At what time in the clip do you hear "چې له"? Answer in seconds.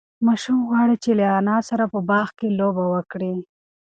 1.03-1.25